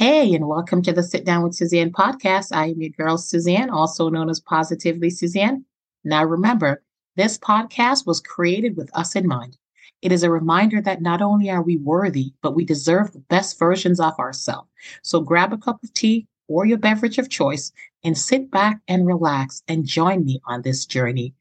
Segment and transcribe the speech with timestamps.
[0.00, 2.56] Hey, and welcome to the Sit Down with Suzanne podcast.
[2.56, 5.66] I am your girl, Suzanne, also known as Positively Suzanne.
[6.04, 6.82] Now, remember,
[7.16, 9.58] this podcast was created with us in mind.
[10.00, 13.58] It is a reminder that not only are we worthy, but we deserve the best
[13.58, 14.70] versions of ourselves.
[15.02, 17.70] So grab a cup of tea or your beverage of choice
[18.02, 21.34] and sit back and relax and join me on this journey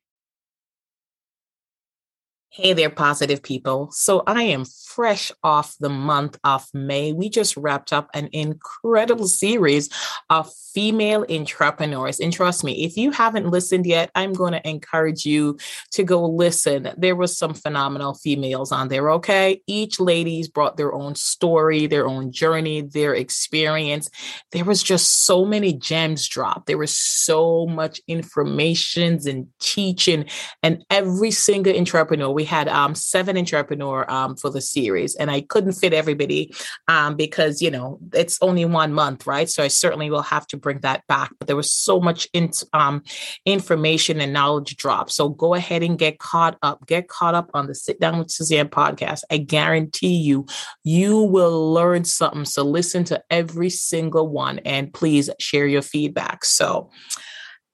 [2.51, 3.91] Hey there, positive people.
[3.91, 7.13] So I am fresh off the month of May.
[7.13, 9.87] We just wrapped up an incredible series
[10.31, 12.19] of female entrepreneurs.
[12.19, 15.59] And trust me, if you haven't listened yet, I'm going to encourage you
[15.91, 16.89] to go listen.
[16.97, 19.61] There was some phenomenal females on there, okay?
[19.67, 24.09] Each ladies brought their own story, their own journey, their experience.
[24.51, 26.65] There was just so many gems dropped.
[26.65, 30.25] There was so much information and teaching
[30.63, 35.41] and every single entrepreneur we had um, seven entrepreneur um, for the series, and I
[35.41, 36.53] couldn't fit everybody
[36.87, 39.49] um, because you know it's only one month, right?
[39.49, 41.31] So I certainly will have to bring that back.
[41.37, 43.03] But there was so much in, um,
[43.45, 45.11] information and knowledge drop.
[45.11, 46.87] So go ahead and get caught up.
[46.87, 49.23] Get caught up on the Sit Down with Suzanne podcast.
[49.29, 50.45] I guarantee you,
[50.85, 52.45] you will learn something.
[52.45, 56.45] So listen to every single one, and please share your feedback.
[56.45, 56.89] So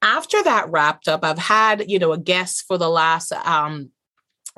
[0.01, 3.91] after that wrapped up, I've had, you know, a guest for the last um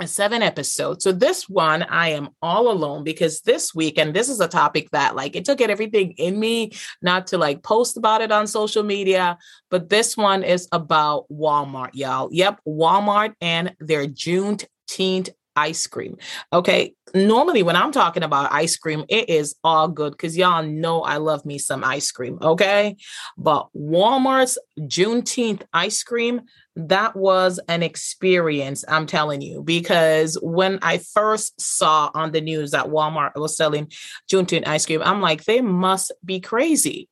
[0.06, 1.04] seven episodes.
[1.04, 4.90] So this one I am all alone because this week, and this is a topic
[4.92, 8.48] that like it took it everything in me not to like post about it on
[8.48, 9.38] social media,
[9.72, 12.30] but this one is about Walmart, y'all.
[12.32, 16.18] Yep, Walmart and their Juneteenth ice cream.
[16.54, 16.94] Okay.
[17.14, 21.18] Normally, when I'm talking about ice cream, it is all good because y'all know I
[21.18, 22.38] love me some ice cream.
[22.42, 22.96] Okay.
[23.38, 26.42] But Walmart's Juneteenth ice cream,
[26.76, 32.72] that was an experience, I'm telling you, because when I first saw on the news
[32.72, 33.92] that Walmart was selling
[34.32, 37.10] Juneteenth ice cream, I'm like, they must be crazy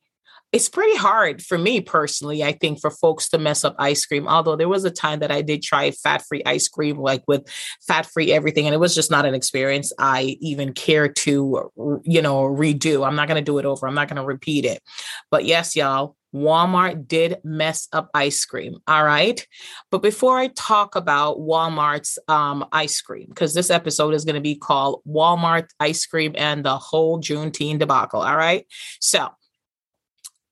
[0.52, 4.28] it's pretty hard for me personally, I think, for folks to mess up ice cream.
[4.28, 7.46] Although there was a time that I did try fat free ice cream, like with
[7.86, 11.70] fat free everything, and it was just not an experience I even care to,
[12.04, 13.06] you know, redo.
[13.06, 14.82] I'm not going to do it over, I'm not going to repeat it.
[15.30, 18.76] But yes, y'all, Walmart did mess up ice cream.
[18.86, 19.44] All right.
[19.90, 24.40] But before I talk about Walmart's um, ice cream, because this episode is going to
[24.40, 28.20] be called Walmart Ice Cream and the whole Juneteenth debacle.
[28.20, 28.66] All right.
[29.00, 29.30] So,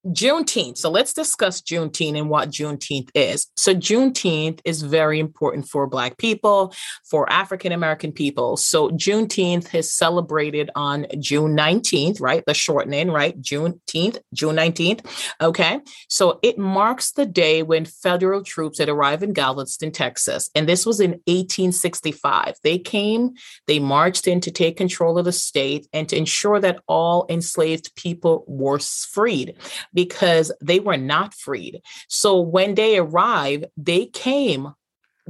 [0.07, 0.79] Juneteenth.
[0.79, 3.47] So let's discuss Juneteenth and what Juneteenth is.
[3.57, 6.75] So Juneteenth is very important for Black people,
[7.09, 8.57] for African American people.
[8.57, 12.45] So Juneteenth is celebrated on June 19th, right?
[12.47, 13.41] The shortening, right?
[13.41, 15.05] Juneteenth, June 19th.
[15.41, 15.81] Okay.
[16.09, 20.51] So it marks the day when federal troops had arrived in Galveston, Texas.
[20.55, 22.57] And this was in 1865.
[22.63, 23.31] They came,
[23.67, 27.95] they marched in to take control of the state and to ensure that all enslaved
[27.97, 29.55] people were freed
[29.95, 31.81] because they were not freed.
[32.09, 34.75] So when they arrived, they came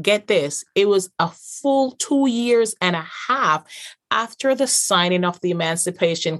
[0.00, 3.64] get this, it was a full two years and a half
[4.10, 6.38] after the signing of the Emancipation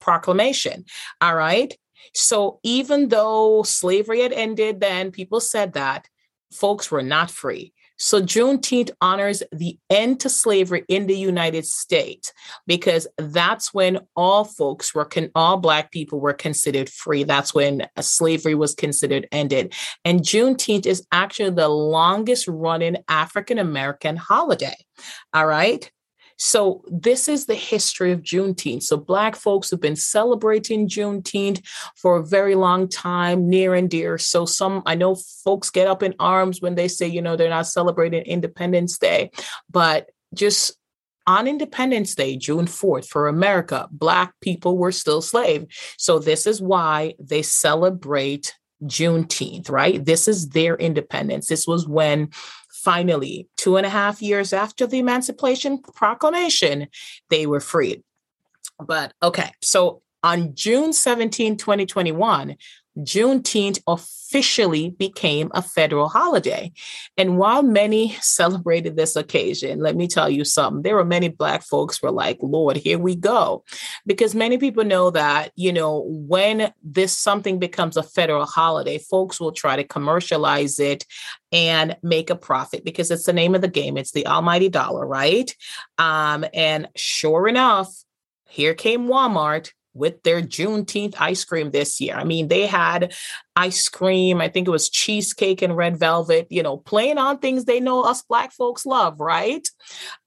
[0.00, 0.84] Proclamation.
[1.20, 1.74] All right.
[2.14, 6.08] So even though slavery had ended, then people said that
[6.52, 7.72] folks were not free.
[8.02, 12.32] So Juneteenth honors the end to slavery in the United States
[12.66, 17.22] because that's when all folks were con- all black people were considered free.
[17.22, 19.72] That's when slavery was considered ended.
[20.04, 24.76] And Juneteenth is actually the longest running African American holiday.
[25.32, 25.88] All right.
[26.44, 28.82] So this is the history of Juneteenth.
[28.82, 31.64] So Black folks have been celebrating Juneteenth
[31.94, 34.18] for a very long time, near and dear.
[34.18, 37.48] So some, I know folks get up in arms when they say, you know, they're
[37.48, 39.30] not celebrating Independence Day,
[39.70, 40.72] but just
[41.28, 45.66] on Independence Day, June 4th, for America, Black people were still slaves.
[45.96, 48.52] So this is why they celebrate
[48.84, 50.04] Juneteenth, right?
[50.04, 51.46] This is their independence.
[51.46, 52.30] This was when
[52.82, 56.88] Finally, two and a half years after the Emancipation Proclamation,
[57.30, 58.02] they were freed.
[58.84, 62.56] But okay, so on June 17, 2021,
[62.98, 66.72] Juneteenth officially became a federal holiday.
[67.16, 70.82] And while many celebrated this occasion, let me tell you something.
[70.82, 73.64] There were many Black folks were like, Lord, here we go.
[74.06, 79.40] Because many people know that, you know, when this something becomes a federal holiday, folks
[79.40, 81.04] will try to commercialize it
[81.50, 83.96] and make a profit because it's the name of the game.
[83.96, 85.54] It's the almighty dollar, right?
[85.98, 87.92] Um, and sure enough,
[88.48, 92.14] here came Walmart with their Juneteenth ice cream this year.
[92.14, 93.14] I mean, they had
[93.54, 97.64] ice cream, I think it was cheesecake and red velvet, you know, playing on things
[97.64, 99.66] they know us Black folks love, right?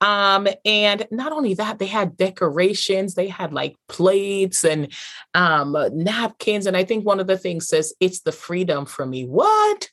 [0.01, 4.93] Um, and not only that, they had decorations, they had like plates and
[5.33, 6.67] um, napkins.
[6.67, 9.25] And I think one of the things says, it's the freedom for me.
[9.25, 9.89] What?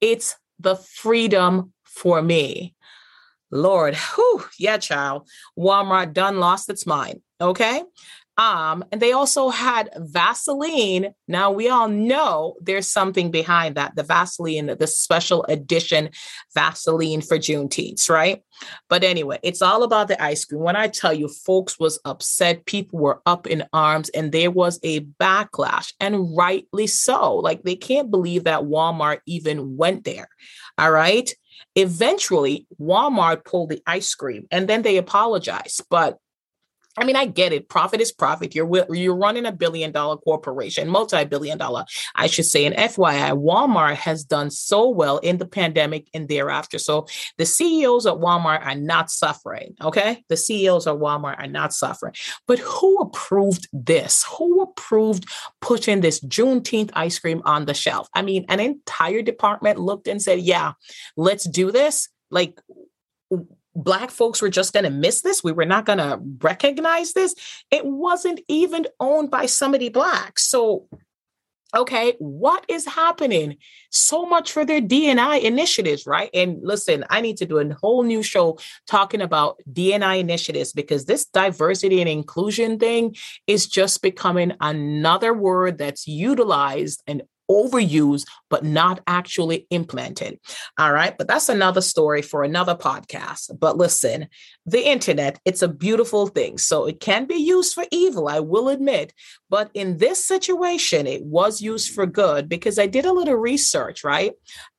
[0.00, 2.74] It's the freedom for me.
[3.52, 5.28] Lord, whew, yeah, child.
[5.58, 7.20] Walmart done lost its mind.
[7.40, 7.82] Okay.
[8.38, 11.12] Um, and they also had Vaseline.
[11.28, 13.94] Now we all know there's something behind that.
[13.94, 16.10] The Vaseline, the special edition
[16.54, 18.42] Vaseline for Juneteenth, right?
[18.88, 20.62] But anyway, it's all about the ice cream.
[20.62, 24.80] When I tell you, folks was upset, people were up in arms, and there was
[24.82, 27.36] a backlash, and rightly so.
[27.36, 30.28] Like they can't believe that Walmart even went there.
[30.78, 31.30] All right.
[31.74, 35.82] Eventually, Walmart pulled the ice cream and then they apologized.
[35.88, 36.18] But
[36.98, 37.68] I mean, I get it.
[37.68, 38.54] Profit is profit.
[38.54, 41.84] You're you're running a billion dollar corporation, multi billion dollar,
[42.14, 42.66] I should say.
[42.66, 46.78] And FYI, Walmart has done so well in the pandemic and thereafter.
[46.78, 47.06] So
[47.38, 49.74] the CEOs at Walmart are not suffering.
[49.80, 52.12] Okay, the CEOs at Walmart are not suffering.
[52.46, 54.24] But who approved this?
[54.36, 55.24] Who approved
[55.62, 58.08] putting this Juneteenth ice cream on the shelf?
[58.12, 60.72] I mean, an entire department looked and said, "Yeah,
[61.16, 62.60] let's do this." Like
[63.74, 65.42] black folks were just going to miss this.
[65.42, 67.34] We were not going to recognize this.
[67.70, 70.38] It wasn't even owned by somebody black.
[70.38, 70.88] So
[71.74, 73.56] okay what is happening?
[73.90, 76.30] So much for their D&I initiatives right?
[76.34, 81.06] And listen i need to do a whole new show talking about D&I initiatives because
[81.06, 83.16] this diversity and inclusion thing
[83.46, 90.38] is just becoming another word that's utilized and overused but not actually implemented.
[90.78, 91.16] All right.
[91.16, 93.58] But that's another story for another podcast.
[93.58, 94.28] But listen,
[94.66, 96.58] the internet, it's a beautiful thing.
[96.58, 99.14] So it can be used for evil, I will admit.
[99.48, 104.04] But in this situation, it was used for good because I did a little research,
[104.04, 104.32] right?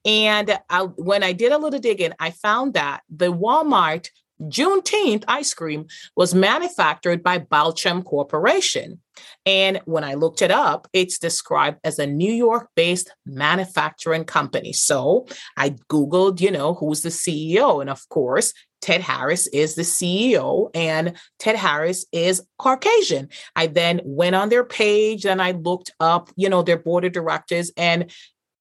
[0.06, 4.10] And I, when I did a little digging, I found that the Walmart
[4.42, 5.86] Juneteenth ice cream
[6.16, 9.00] was manufactured by Balchem Corporation.
[9.46, 14.74] And when I looked it up, it's described as a New York based manufacturing company.
[14.74, 17.80] So I Googled, you know, who's the CEO.
[17.80, 18.54] And of course,
[18.84, 23.30] Ted Harris is the CEO and Ted Harris is Caucasian.
[23.56, 27.14] I then went on their page and I looked up, you know, their board of
[27.14, 28.12] directors, and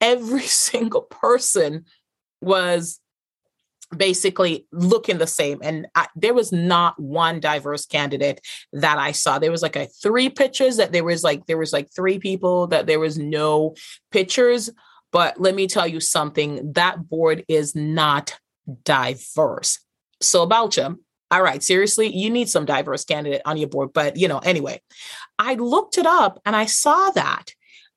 [0.01, 1.87] every single person
[2.41, 3.01] was
[3.97, 5.61] basically looking the same.
[5.63, 8.41] And I, there was not one diverse candidate
[8.73, 9.39] that i saw.
[9.39, 12.67] There was like a three pictures that there was like there was like three people
[12.69, 13.75] that there was no
[14.11, 14.71] pictures.
[15.11, 18.39] But let me tell you something that board is not
[18.85, 19.79] diverse.
[20.21, 20.99] So Balchem
[21.31, 23.93] all right seriously you need some diverse candidate on your board.
[23.93, 24.81] But you know anyway
[25.39, 27.47] i looked it up and i saw that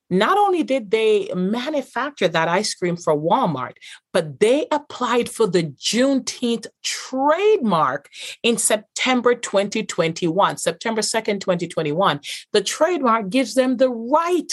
[0.10, 3.78] not only did they manufacture that ice cream for Walmart,
[4.14, 8.10] but they applied for the Juneteenth trademark
[8.44, 12.20] in September 2021, September 2nd, 2021.
[12.54, 14.52] The trademark gives them the right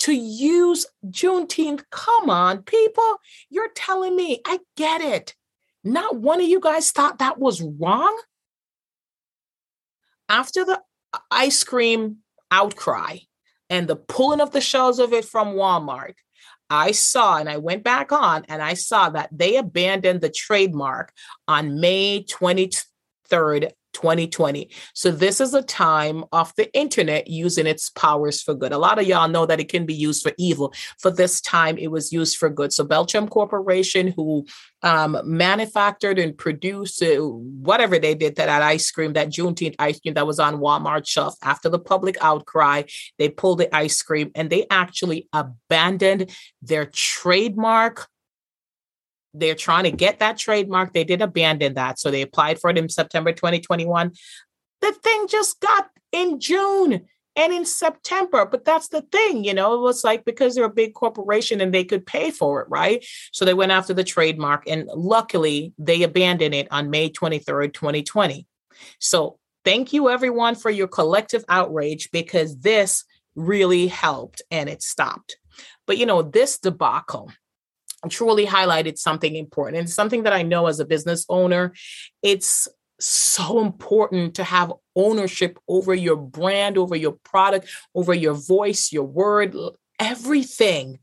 [0.00, 1.84] to use Juneteenth.
[1.90, 3.16] Come on, people.
[3.50, 5.34] You're telling me, I get it.
[5.84, 8.20] Not one of you guys thought that was wrong?
[10.28, 10.80] After the
[11.12, 12.18] uh, ice cream
[12.50, 13.18] outcry,
[13.70, 16.14] and the pulling of the shelves of it from Walmart,
[16.70, 21.12] I saw and I went back on and I saw that they abandoned the trademark
[21.46, 24.70] on May 23rd, 2020.
[24.92, 28.72] So this is a time of the internet using its powers for good.
[28.72, 30.74] A lot of y'all know that it can be used for evil.
[30.98, 32.72] For this time, it was used for good.
[32.72, 34.46] So Balchem Corporation, who
[34.82, 39.98] um, manufactured and produced uh, whatever they did to that ice cream, that Juneteenth ice
[39.98, 41.34] cream that was on Walmart shelf.
[41.42, 42.82] After the public outcry,
[43.18, 48.08] they pulled the ice cream and they actually abandoned their trademark
[49.34, 50.92] they're trying to get that trademark.
[50.92, 51.98] They did abandon that.
[51.98, 54.12] So they applied for it in September 2021.
[54.80, 58.46] The thing just got in June and in September.
[58.46, 61.74] But that's the thing, you know, it was like because they're a big corporation and
[61.74, 63.04] they could pay for it, right?
[63.32, 68.46] So they went after the trademark and luckily they abandoned it on May 23rd, 2020.
[69.00, 75.38] So thank you everyone for your collective outrage because this really helped and it stopped.
[75.86, 77.30] But you know, this debacle
[78.08, 81.72] truly highlighted something important and something that I know as a business owner,
[82.22, 82.68] it's
[83.00, 89.04] so important to have ownership over your brand, over your product, over your voice, your
[89.04, 89.56] word,
[89.98, 90.98] everything.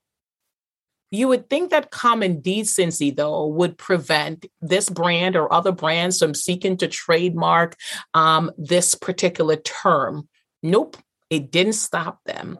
[1.14, 6.34] You would think that common decency, though, would prevent this brand or other brands from
[6.34, 7.76] seeking to trademark
[8.14, 10.30] um, this particular term.
[10.64, 10.98] Nope.
[11.30, 12.60] It didn't stop them.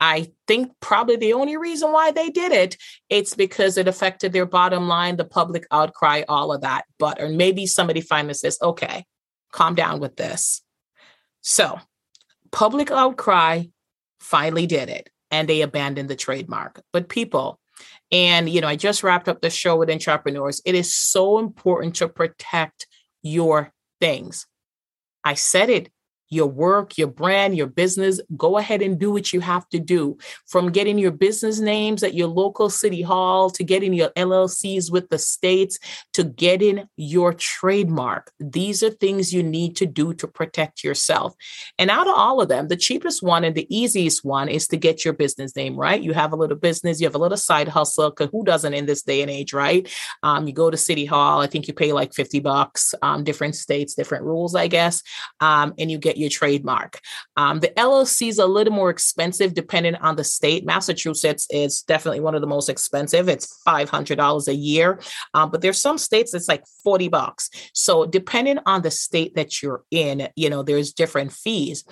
[0.00, 2.76] I think probably the only reason why they did it,
[3.08, 6.84] it's because it affected their bottom line, the public outcry, all of that.
[6.98, 9.04] But or maybe somebody finally says, okay,
[9.52, 10.62] calm down with this.
[11.40, 11.78] So
[12.52, 13.64] public outcry
[14.20, 16.82] finally did it and they abandoned the trademark.
[16.92, 17.58] But people,
[18.10, 20.60] and you know, I just wrapped up the show with entrepreneurs.
[20.64, 22.86] It is so important to protect
[23.22, 24.46] your things.
[25.24, 25.90] I said it
[26.28, 30.18] your work, your brand, your business, go ahead and do what you have to do.
[30.46, 35.08] From getting your business names at your local city hall to getting your LLCs with
[35.08, 35.78] the states
[36.12, 38.32] to getting your trademark.
[38.38, 41.34] These are things you need to do to protect yourself.
[41.78, 44.76] And out of all of them, the cheapest one and the easiest one is to
[44.76, 46.02] get your business name, right?
[46.02, 48.86] You have a little business, you have a little side hustle, because who doesn't in
[48.86, 49.88] this day and age, right?
[50.22, 53.56] Um, you go to city hall, I think you pay like 50 bucks, um, different
[53.56, 55.02] states, different rules, I guess,
[55.40, 57.00] um, and you get your trademark.
[57.36, 60.64] Um, the LLC is a little more expensive depending on the state.
[60.66, 63.28] Massachusetts is definitely one of the most expensive.
[63.28, 65.00] It's $500 a year,
[65.34, 67.50] um, but there's some states that's like 40 bucks.
[67.72, 71.84] So depending on the state that you're in, you know, there's different fees.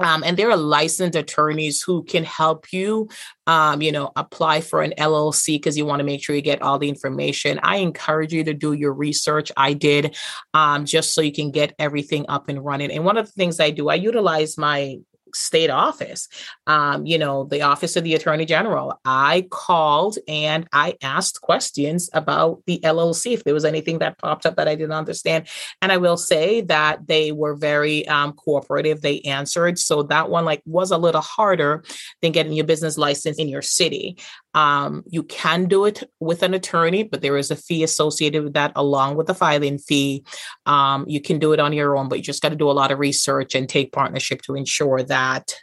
[0.00, 3.08] Um, and there are licensed attorneys who can help you,
[3.46, 6.62] um, you know, apply for an LLC because you want to make sure you get
[6.62, 7.60] all the information.
[7.62, 9.52] I encourage you to do your research.
[9.56, 10.16] I did
[10.54, 12.90] um, just so you can get everything up and running.
[12.90, 14.98] And one of the things I do, I utilize my
[15.34, 16.28] state office,
[16.66, 18.98] um, you know, the office of the attorney general.
[19.04, 24.46] I called and I asked questions about the LLC if there was anything that popped
[24.46, 25.48] up that I didn't understand.
[25.82, 29.00] And I will say that they were very um, cooperative.
[29.00, 29.78] They answered.
[29.78, 31.84] So that one like was a little harder
[32.22, 34.18] than getting your business license in your city.
[34.54, 38.54] Um, you can do it with an attorney, but there is a fee associated with
[38.54, 40.24] that along with the filing fee.
[40.66, 42.72] Um, you can do it on your own, but you just got to do a
[42.72, 45.54] lot of research and take partnership to ensure that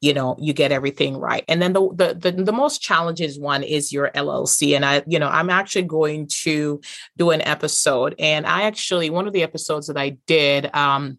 [0.00, 1.44] you know you get everything right.
[1.48, 5.18] And then the, the the the, most challenges one is your llc and i you
[5.18, 6.80] know i'm actually going to
[7.16, 8.14] do an episode.
[8.18, 11.18] And i actually one of the episodes that i did um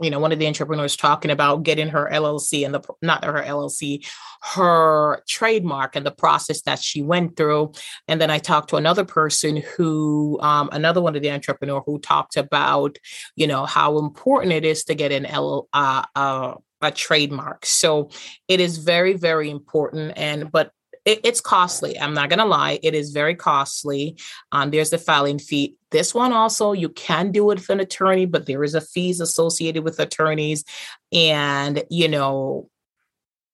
[0.00, 3.42] you know, one of the entrepreneurs talking about getting her LLC and the not her
[3.42, 4.06] LLC,
[4.42, 7.72] her trademark and the process that she went through.
[8.06, 11.98] And then I talked to another person who, um, another one of the entrepreneur who
[11.98, 12.98] talked about,
[13.36, 17.64] you know, how important it is to get an L, uh, uh, a trademark.
[17.64, 18.10] So
[18.48, 20.12] it is very, very important.
[20.16, 20.70] And but
[21.06, 21.98] it, it's costly.
[21.98, 22.78] I'm not going to lie.
[22.82, 24.18] It is very costly.
[24.52, 25.76] Um, there's the filing fee.
[25.90, 29.20] This one also, you can do it with an attorney, but there is a fees
[29.20, 30.64] associated with attorneys.
[31.12, 32.68] And, you know,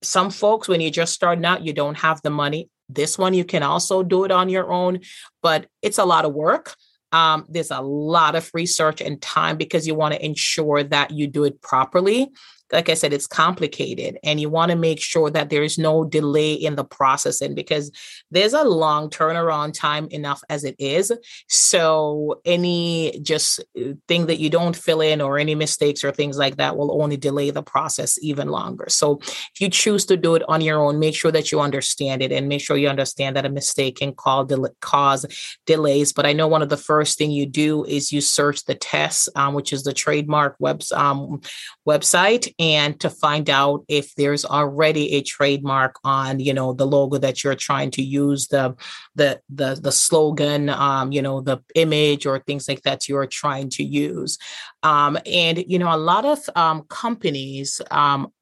[0.02, 2.71] some folks, when you're just starting out, you don't have the money.
[2.88, 5.00] This one, you can also do it on your own,
[5.42, 6.75] but it's a lot of work.
[7.12, 11.26] Um, there's a lot of research and time because you want to ensure that you
[11.26, 12.30] do it properly
[12.72, 16.04] like I said, it's complicated and you want to make sure that there is no
[16.04, 17.92] delay in the processing because
[18.32, 21.12] there's a long turnaround time enough as it is.
[21.48, 26.38] So any just uh, thing that you don't fill in or any mistakes or things
[26.38, 28.86] like that will only delay the process even longer.
[28.88, 32.22] So if you choose to do it on your own, make sure that you understand
[32.22, 34.14] it and make sure you understand that a mistake can
[34.46, 35.26] del- cause
[35.66, 36.12] delays.
[36.12, 39.28] But I know one of the first thing you do is you search the TESS,
[39.36, 41.40] um, which is the trademark web, um,
[41.86, 47.18] website and to find out if there's already a trademark on you know the logo
[47.18, 48.74] that you're trying to use the
[49.14, 53.68] the the, the slogan um, you know the image or things like that you're trying
[53.70, 54.38] to use.
[54.82, 58.32] Um, and you know a lot of um, companies um,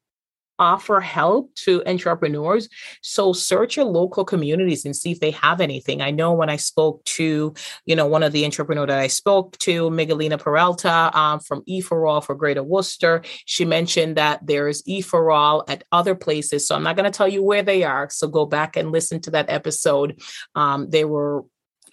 [0.61, 2.69] offer help to entrepreneurs.
[3.01, 6.01] So search your local communities and see if they have anything.
[6.01, 7.53] I know when I spoke to,
[7.85, 11.83] you know, one of the entrepreneurs that I spoke to, Miguelina Peralta um, from e
[11.91, 16.67] all for Greater Worcester, she mentioned that there's e all at other places.
[16.67, 18.07] So I'm not going to tell you where they are.
[18.11, 20.21] So go back and listen to that episode.
[20.55, 21.43] Um, they were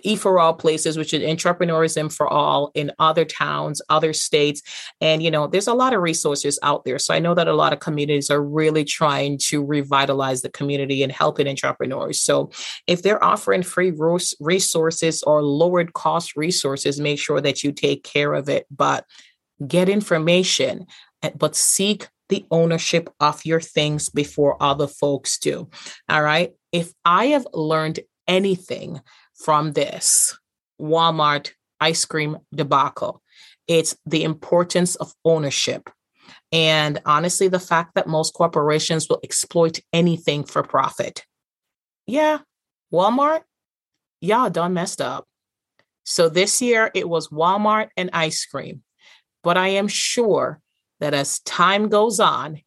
[0.05, 4.63] E for All places, which is entrepreneurism for all in other towns, other states.
[5.01, 6.99] And, you know, there's a lot of resources out there.
[6.99, 11.03] So I know that a lot of communities are really trying to revitalize the community
[11.03, 12.21] and helping entrepreneurs.
[12.21, 12.51] So
[12.87, 13.93] if they're offering free
[14.41, 18.67] resources or lowered cost resources, make sure that you take care of it.
[18.71, 19.05] But
[19.67, 20.87] get information,
[21.23, 25.69] eh, but seek the ownership of your things before other folks do.
[26.09, 26.53] All right.
[26.73, 29.01] If I have learned anything
[29.39, 30.39] from this
[30.81, 33.23] Walmart ice cream debacle.
[33.67, 35.91] It's the importance of ownership.
[36.51, 41.25] And honestly, the fact that most corporations will exploit anything for profit.
[42.07, 42.39] Yeah,
[42.93, 43.43] Walmart,
[44.21, 45.27] y'all done messed up.
[46.05, 48.83] So this year it was Walmart and ice cream.
[49.45, 50.61] But I am sure
[51.01, 52.63] that as time goes on,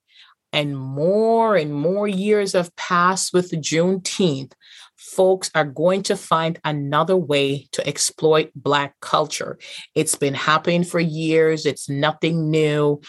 [0.53, 4.53] and more and more years have passed with Juneteenth,
[4.97, 9.57] folks are going to find another way to exploit Black culture.
[9.95, 13.01] It's been happening for years, it's nothing new.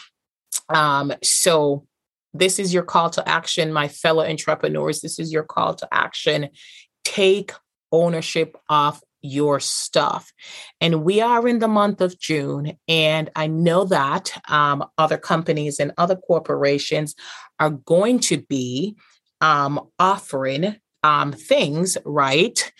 [0.69, 1.87] Um, so,
[2.35, 5.03] this is your call to action, my fellow entrepreneurs.
[5.03, 6.49] This is your call to action.
[7.05, 7.53] Take
[7.91, 10.33] ownership of your stuff.
[10.81, 15.81] And we are in the month of June, and I know that um, other companies
[15.81, 17.14] and other corporations
[17.59, 18.97] are going to be
[19.41, 22.73] um, offering um, things, right,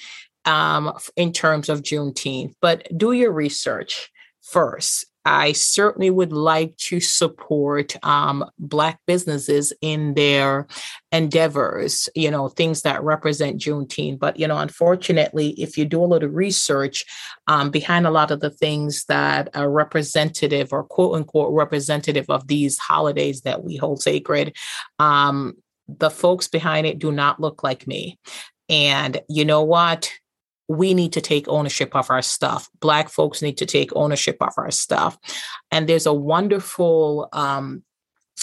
[0.45, 2.55] um, in terms of Juneteenth.
[2.61, 4.11] But do your research
[4.43, 5.07] first.
[5.25, 10.67] I certainly would like to support um, Black businesses in their
[11.13, 14.19] endeavors, you know, things that represent Juneteenth.
[14.19, 17.05] But, you know, unfortunately, if you do a little research
[17.47, 22.49] um, behind a lot of the things that are representative or quote unquote representative of
[22.49, 24.57] these holidays that we hold sacred,
[24.99, 25.55] um,
[25.89, 28.19] the folks behind it do not look like me.
[28.69, 30.11] And you know what?
[30.69, 32.69] We need to take ownership of our stuff.
[32.81, 35.19] Black folks need to take ownership of our stuff.
[35.71, 37.83] And there's a wonderful um,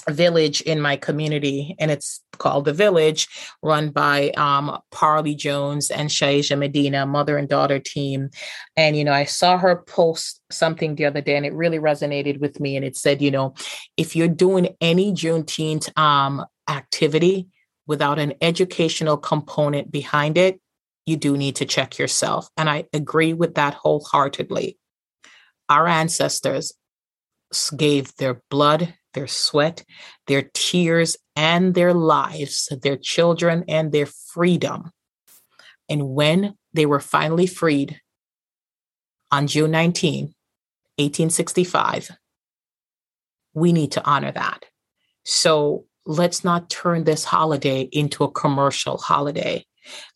[0.08, 3.28] village in my community, and it's called The Village,
[3.62, 8.30] run by um, Parley Jones and Shaisha Medina, mother and daughter team.
[8.78, 12.40] And, you know, I saw her post something the other day, and it really resonated
[12.40, 12.76] with me.
[12.76, 13.56] And it said, you know,
[13.98, 17.48] if you're doing any Juneteenth um, activity
[17.88, 20.62] without an educational component behind it,
[21.10, 22.48] you do need to check yourself.
[22.56, 24.78] And I agree with that wholeheartedly.
[25.68, 26.74] Our ancestors
[27.76, 29.84] gave their blood, their sweat,
[30.28, 34.92] their tears, and their lives, their children, and their freedom.
[35.90, 38.00] And when they were finally freed
[39.32, 40.26] on June 19,
[40.98, 42.12] 1865,
[43.54, 44.66] we need to honor that.
[45.24, 49.66] So let's not turn this holiday into a commercial holiday.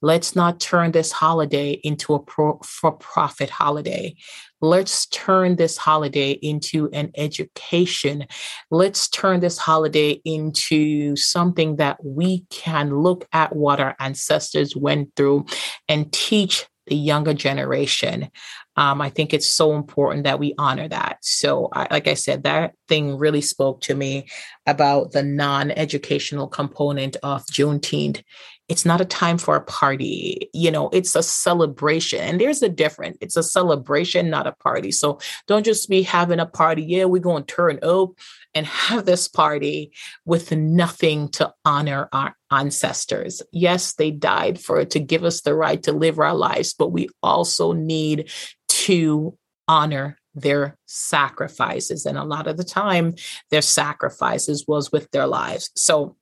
[0.01, 4.15] Let's not turn this holiday into a pro- for profit holiday.
[4.61, 8.25] Let's turn this holiday into an education.
[8.71, 15.15] Let's turn this holiday into something that we can look at what our ancestors went
[15.15, 15.45] through
[15.87, 18.29] and teach the younger generation.
[18.75, 21.17] Um, I think it's so important that we honor that.
[21.21, 24.27] So, I, like I said, that thing really spoke to me
[24.65, 28.23] about the non educational component of Juneteenth
[28.69, 32.19] it's not a time for a party you know it's a celebration.
[32.19, 33.17] And there's a difference.
[33.21, 34.91] It's a celebration not a party.
[34.91, 36.83] So don't just be having a party.
[36.83, 38.11] Yeah we're going to turn up
[38.53, 39.91] and have this party
[40.25, 43.41] with nothing to honor our ancestors.
[43.51, 47.09] Yes they died for to give us the right to live our lives but we
[47.21, 48.31] also need
[48.69, 52.05] to honor their sacrifices.
[52.05, 53.15] And a lot of the time
[53.51, 55.69] their sacrifices was with their lives.
[55.75, 56.15] So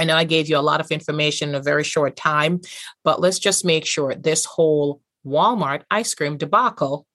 [0.00, 2.62] I know I gave you a lot of information in a very short time,
[3.04, 7.06] but let's just make sure this whole Walmart ice cream debacle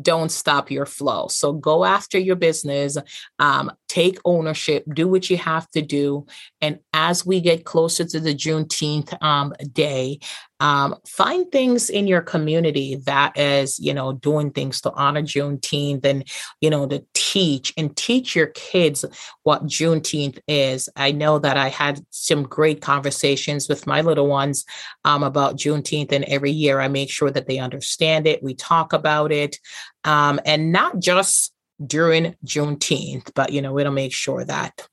[0.00, 1.28] don't stop your flow.
[1.28, 2.96] So go after your business,
[3.38, 6.26] um, take ownership, do what you have to do.
[6.62, 10.18] And as we get closer to the Juneteenth um, day,
[10.64, 16.06] um, find things in your community that is, you know, doing things to honor Juneteenth
[16.06, 16.26] and,
[16.62, 19.04] you know, to teach and teach your kids
[19.42, 20.88] what Juneteenth is.
[20.96, 24.64] I know that I had some great conversations with my little ones
[25.04, 28.42] um, about Juneteenth, and every year I make sure that they understand it.
[28.42, 29.58] We talk about it,
[30.04, 31.52] um, and not just
[31.84, 34.88] during Juneteenth, but, you know, we'll make sure that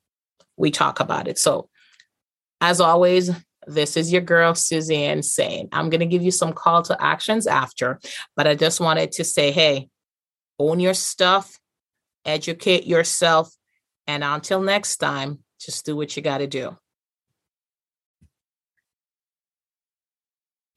[0.58, 1.40] we talk about it.
[1.40, 1.70] So,
[2.60, 3.32] as always,
[3.68, 7.48] this is your girl, Suzanne, saying, I'm going to give you some call to actions
[7.48, 8.00] after,
[8.36, 9.90] but I just wanted to say, hey,
[10.58, 11.60] own your stuff,
[12.26, 13.54] educate yourself,
[14.08, 16.76] and until next time, just do what you got to do.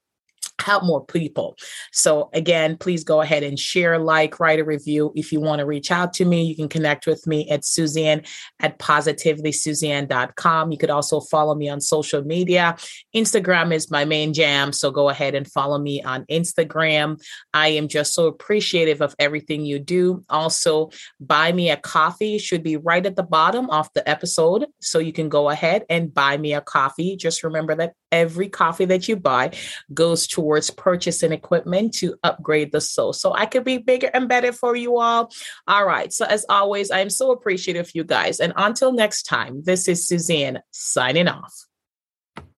[0.60, 1.56] help more people.
[1.92, 5.12] So again, please go ahead and share, like, write a review.
[5.14, 8.22] If you want to reach out to me, you can connect with me at Suzanne
[8.60, 10.72] at positivitysuzanne.com.
[10.72, 12.76] You could also follow me on social media.
[13.14, 14.72] Instagram is my main jam.
[14.72, 17.22] So go ahead and follow me on Instagram.
[17.52, 20.24] I am just so appreciative of everything you do.
[20.30, 24.66] Also, buy me a coffee should be right at the bottom of the episode.
[24.80, 27.16] So you can go ahead and buy me a coffee.
[27.16, 29.52] Just remember that every coffee that you buy
[29.92, 33.12] goes towards purchasing equipment to upgrade the soul.
[33.12, 35.32] So I could be bigger and better for you all.
[35.66, 36.12] All right.
[36.12, 38.40] So as always, I am so appreciative of you guys.
[38.40, 41.66] And until next time, this is Suzanne signing off.